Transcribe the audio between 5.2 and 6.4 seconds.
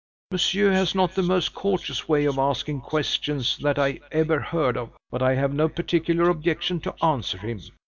I have no particular